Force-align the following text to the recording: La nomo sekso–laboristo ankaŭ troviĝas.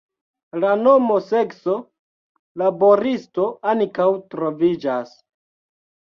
La 0.61 0.69
nomo 0.85 1.17
sekso–laboristo 1.25 3.47
ankaŭ 3.75 4.09
troviĝas. 4.35 5.15